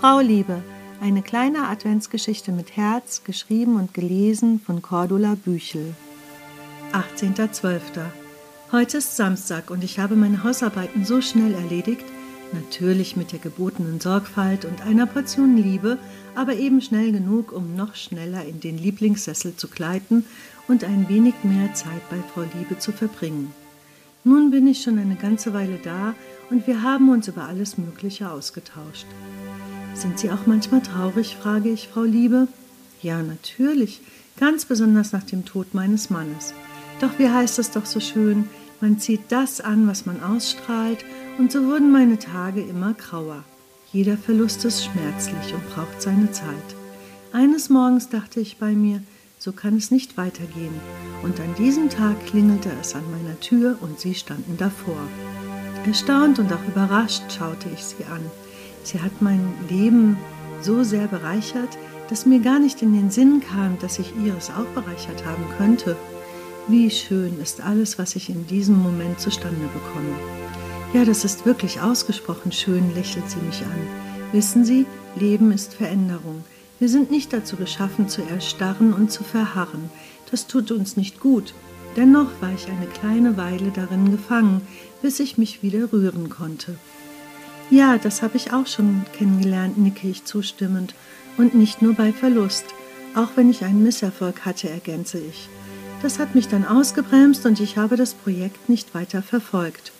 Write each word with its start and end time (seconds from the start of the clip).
Frau 0.00 0.20
Liebe, 0.20 0.62
eine 1.02 1.20
kleine 1.20 1.68
Adventsgeschichte 1.68 2.52
mit 2.52 2.74
Herz, 2.74 3.22
geschrieben 3.22 3.76
und 3.76 3.92
gelesen 3.92 4.58
von 4.58 4.80
Cordula 4.80 5.34
Büchel. 5.34 5.92
18.12. 6.94 7.80
Heute 8.72 8.96
ist 8.96 9.16
Samstag 9.16 9.70
und 9.70 9.84
ich 9.84 9.98
habe 9.98 10.16
meine 10.16 10.42
Hausarbeiten 10.42 11.04
so 11.04 11.20
schnell 11.20 11.52
erledigt, 11.52 12.06
natürlich 12.54 13.18
mit 13.18 13.32
der 13.32 13.40
gebotenen 13.40 14.00
Sorgfalt 14.00 14.64
und 14.64 14.80
einer 14.86 15.04
Portion 15.04 15.58
Liebe, 15.58 15.98
aber 16.34 16.54
eben 16.54 16.80
schnell 16.80 17.12
genug, 17.12 17.52
um 17.52 17.76
noch 17.76 17.94
schneller 17.94 18.46
in 18.46 18.58
den 18.58 18.78
Lieblingssessel 18.78 19.56
zu 19.56 19.68
gleiten 19.68 20.24
und 20.66 20.82
ein 20.82 21.10
wenig 21.10 21.34
mehr 21.42 21.74
Zeit 21.74 22.08
bei 22.08 22.16
Frau 22.32 22.46
Liebe 22.58 22.78
zu 22.78 22.92
verbringen. 22.92 23.52
Nun 24.24 24.50
bin 24.50 24.66
ich 24.66 24.82
schon 24.82 24.98
eine 24.98 25.16
ganze 25.16 25.52
Weile 25.52 25.78
da 25.84 26.14
und 26.48 26.66
wir 26.66 26.82
haben 26.82 27.10
uns 27.10 27.28
über 27.28 27.44
alles 27.44 27.76
Mögliche 27.76 28.30
ausgetauscht. 28.30 29.06
Sind 29.94 30.18
Sie 30.18 30.30
auch 30.30 30.46
manchmal 30.46 30.82
traurig? 30.82 31.36
frage 31.40 31.70
ich 31.70 31.88
Frau 31.88 32.02
Liebe. 32.02 32.48
Ja, 33.02 33.22
natürlich, 33.22 34.00
ganz 34.38 34.64
besonders 34.64 35.12
nach 35.12 35.24
dem 35.24 35.44
Tod 35.44 35.74
meines 35.74 36.10
Mannes. 36.10 36.54
Doch 37.00 37.18
wie 37.18 37.28
heißt 37.28 37.58
es 37.58 37.70
doch 37.70 37.86
so 37.86 38.00
schön, 38.00 38.48
man 38.80 38.98
zieht 38.98 39.20
das 39.28 39.60
an, 39.60 39.86
was 39.86 40.06
man 40.06 40.22
ausstrahlt, 40.22 41.04
und 41.38 41.52
so 41.52 41.66
wurden 41.66 41.90
meine 41.92 42.18
Tage 42.18 42.62
immer 42.62 42.94
grauer. 42.94 43.44
Jeder 43.92 44.16
Verlust 44.16 44.64
ist 44.64 44.84
schmerzlich 44.84 45.54
und 45.54 45.68
braucht 45.70 46.00
seine 46.00 46.30
Zeit. 46.30 46.46
Eines 47.32 47.68
Morgens 47.68 48.08
dachte 48.08 48.40
ich 48.40 48.58
bei 48.58 48.72
mir, 48.72 49.02
so 49.38 49.52
kann 49.52 49.76
es 49.76 49.90
nicht 49.90 50.16
weitergehen. 50.16 50.74
Und 51.22 51.40
an 51.40 51.54
diesem 51.56 51.88
Tag 51.88 52.26
klingelte 52.26 52.70
es 52.80 52.94
an 52.94 53.04
meiner 53.10 53.38
Tür 53.40 53.78
und 53.80 53.98
sie 53.98 54.14
standen 54.14 54.56
davor. 54.56 55.00
Erstaunt 55.86 56.38
und 56.38 56.52
auch 56.52 56.66
überrascht 56.68 57.22
schaute 57.32 57.68
ich 57.74 57.82
sie 57.82 58.04
an. 58.04 58.20
Sie 58.82 59.00
hat 59.00 59.20
mein 59.20 59.52
Leben 59.68 60.16
so 60.60 60.82
sehr 60.82 61.06
bereichert, 61.06 61.78
dass 62.08 62.26
mir 62.26 62.40
gar 62.40 62.58
nicht 62.58 62.82
in 62.82 62.92
den 62.92 63.10
Sinn 63.10 63.40
kam, 63.40 63.78
dass 63.78 63.98
ich 63.98 64.12
ihres 64.24 64.50
auch 64.50 64.66
bereichert 64.74 65.24
haben 65.24 65.44
könnte. 65.56 65.96
Wie 66.66 66.90
schön 66.90 67.40
ist 67.40 67.60
alles, 67.60 67.98
was 67.98 68.16
ich 68.16 68.28
in 68.28 68.46
diesem 68.46 68.82
Moment 68.82 69.20
zustande 69.20 69.68
bekomme. 69.72 70.14
Ja, 70.92 71.04
das 71.04 71.24
ist 71.24 71.46
wirklich 71.46 71.80
ausgesprochen 71.80 72.50
schön, 72.50 72.94
lächelt 72.94 73.30
sie 73.30 73.38
mich 73.38 73.62
an. 73.62 74.32
Wissen 74.32 74.64
Sie, 74.64 74.86
Leben 75.16 75.52
ist 75.52 75.74
Veränderung. 75.74 76.44
Wir 76.80 76.88
sind 76.88 77.10
nicht 77.10 77.32
dazu 77.32 77.56
geschaffen, 77.56 78.08
zu 78.08 78.22
erstarren 78.22 78.92
und 78.92 79.12
zu 79.12 79.22
verharren. 79.22 79.90
Das 80.30 80.46
tut 80.46 80.70
uns 80.70 80.96
nicht 80.96 81.20
gut. 81.20 81.54
Dennoch 81.96 82.28
war 82.40 82.52
ich 82.54 82.68
eine 82.68 82.86
kleine 82.86 83.36
Weile 83.36 83.70
darin 83.74 84.10
gefangen, 84.10 84.62
bis 85.02 85.20
ich 85.20 85.38
mich 85.38 85.62
wieder 85.62 85.92
rühren 85.92 86.28
konnte. 86.28 86.76
Ja, 87.70 87.98
das 87.98 88.20
habe 88.22 88.36
ich 88.36 88.52
auch 88.52 88.66
schon 88.66 89.04
kennengelernt, 89.16 89.78
nicke 89.78 90.08
ich 90.08 90.24
zustimmend. 90.24 90.94
Und 91.36 91.54
nicht 91.54 91.80
nur 91.80 91.94
bei 91.94 92.12
Verlust. 92.12 92.64
Auch 93.14 93.30
wenn 93.36 93.48
ich 93.48 93.64
einen 93.64 93.84
Misserfolg 93.84 94.44
hatte, 94.44 94.68
ergänze 94.68 95.18
ich. 95.18 95.48
Das 96.02 96.18
hat 96.18 96.34
mich 96.34 96.48
dann 96.48 96.66
ausgebremst 96.66 97.46
und 97.46 97.60
ich 97.60 97.76
habe 97.76 97.96
das 97.96 98.14
Projekt 98.14 98.68
nicht 98.68 98.94
weiter 98.94 99.22
verfolgt. 99.22 99.92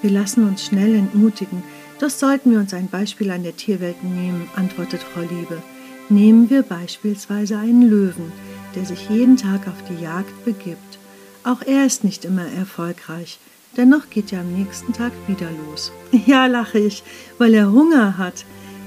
Wir 0.00 0.10
lassen 0.10 0.46
uns 0.46 0.64
schnell 0.64 0.94
entmutigen. 0.94 1.62
Das 1.98 2.18
sollten 2.18 2.52
wir 2.52 2.58
uns 2.58 2.72
ein 2.72 2.88
Beispiel 2.88 3.30
an 3.30 3.42
der 3.42 3.56
Tierwelt 3.56 4.02
nehmen, 4.02 4.48
antwortet 4.56 5.02
Frau 5.02 5.20
Liebe. 5.20 5.62
Nehmen 6.08 6.48
wir 6.48 6.62
beispielsweise 6.62 7.58
einen 7.58 7.90
Löwen, 7.90 8.32
der 8.74 8.86
sich 8.86 9.10
jeden 9.10 9.36
Tag 9.36 9.68
auf 9.68 9.84
die 9.88 10.02
Jagd 10.02 10.44
begibt. 10.46 10.98
Auch 11.44 11.60
er 11.62 11.84
ist 11.84 12.04
nicht 12.04 12.24
immer 12.24 12.46
erfolgreich, 12.46 13.38
dennoch 13.76 14.10
geht 14.10 14.32
er 14.32 14.40
am 14.40 14.52
nächsten 14.52 14.92
Tag 14.92 15.12
wieder 15.26 15.48
los. 15.66 15.92
Ja, 16.26 16.46
lache 16.46 16.78
ich, 16.78 17.02
weil 17.38 17.54
er 17.54 17.72
Hunger 17.72 18.18
hat. 18.18 18.44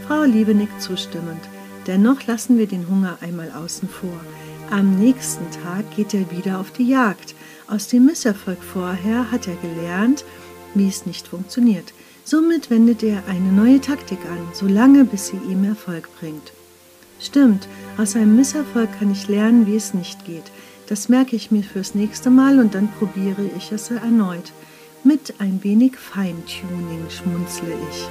Frau 0.07 0.23
Liebe 0.23 0.53
nickt 0.53 0.81
zustimmend. 0.81 1.41
Dennoch 1.87 2.25
lassen 2.27 2.57
wir 2.57 2.67
den 2.67 2.87
Hunger 2.89 3.17
einmal 3.21 3.51
außen 3.51 3.89
vor. 3.89 4.19
Am 4.69 4.97
nächsten 4.97 5.45
Tag 5.51 5.95
geht 5.95 6.13
er 6.13 6.31
wieder 6.31 6.59
auf 6.59 6.71
die 6.71 6.87
Jagd. 6.87 7.35
Aus 7.67 7.87
dem 7.87 8.05
Misserfolg 8.05 8.63
vorher 8.63 9.31
hat 9.31 9.47
er 9.47 9.55
gelernt, 9.55 10.25
wie 10.73 10.87
es 10.87 11.05
nicht 11.05 11.27
funktioniert. 11.27 11.93
Somit 12.25 12.69
wendet 12.69 13.03
er 13.03 13.23
eine 13.27 13.51
neue 13.51 13.81
Taktik 13.81 14.19
an, 14.31 14.47
solange 14.53 15.03
bis 15.05 15.27
sie 15.27 15.39
ihm 15.49 15.63
Erfolg 15.65 16.09
bringt. 16.19 16.53
Stimmt, 17.19 17.67
aus 17.97 18.15
einem 18.15 18.35
Misserfolg 18.35 18.89
kann 18.97 19.11
ich 19.11 19.27
lernen, 19.27 19.67
wie 19.67 19.75
es 19.75 19.93
nicht 19.93 20.25
geht. 20.25 20.51
Das 20.87 21.09
merke 21.09 21.35
ich 21.35 21.51
mir 21.51 21.63
fürs 21.63 21.95
nächste 21.95 22.29
Mal 22.29 22.59
und 22.59 22.75
dann 22.75 22.89
probiere 22.99 23.49
ich 23.57 23.71
es 23.71 23.91
erneut. 23.91 24.51
Mit 25.05 25.33
ein 25.39 25.61
wenig 25.63 25.97
Feintuning 25.97 27.09
schmunzle 27.09 27.75
ich. 27.91 28.07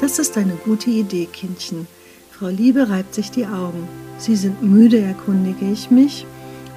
Das 0.00 0.18
ist 0.18 0.36
eine 0.36 0.56
gute 0.56 0.90
Idee, 0.90 1.26
Kindchen. 1.26 1.86
Frau 2.32 2.48
Liebe 2.48 2.88
reibt 2.88 3.14
sich 3.14 3.30
die 3.30 3.46
Augen. 3.46 3.86
Sie 4.18 4.34
sind 4.34 4.60
müde, 4.60 4.98
erkundige 4.98 5.70
ich 5.70 5.92
mich. 5.92 6.26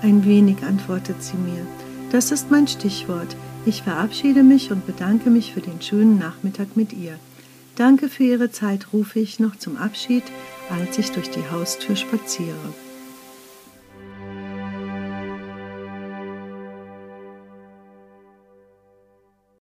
Ein 0.03 0.23
wenig, 0.25 0.57
antwortet 0.61 1.23
sie 1.23 1.37
mir. 1.37 1.65
Das 2.11 2.31
ist 2.31 2.51
mein 2.51 2.67
Stichwort. 2.67 3.35
Ich 3.65 3.81
verabschiede 3.81 4.43
mich 4.43 4.71
und 4.71 4.85
bedanke 4.85 5.31
mich 5.31 5.53
für 5.53 5.61
den 5.61 5.81
schönen 5.81 6.19
Nachmittag 6.19 6.77
mit 6.77 6.93
ihr. 6.93 7.17
Danke 7.75 8.09
für 8.09 8.25
Ihre 8.25 8.51
Zeit, 8.51 8.93
rufe 8.93 9.19
ich 9.19 9.39
noch 9.39 9.55
zum 9.55 9.77
Abschied, 9.77 10.23
als 10.69 10.99
ich 10.99 11.11
durch 11.11 11.31
die 11.31 11.49
Haustür 11.49 11.95
spaziere. 11.95 12.73